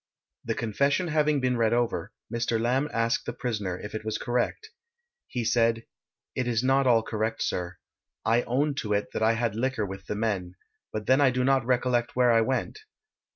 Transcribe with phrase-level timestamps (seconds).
[0.43, 2.59] The confession having been read over, Mr.
[2.59, 4.71] Lamb asked the prisoner if it was correct.
[5.27, 5.85] He said:
[6.33, 7.77] it is not all correct, sir.
[8.25, 10.55] I own to it that I had liquor with the men,
[10.91, 12.79] but then I do not recollect where I went.